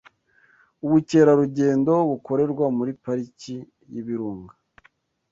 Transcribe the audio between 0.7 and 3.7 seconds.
Ubukerarugendo bukorerwa muri Pariki